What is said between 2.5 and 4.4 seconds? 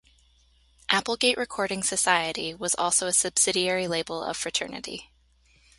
was also a subsidiary label of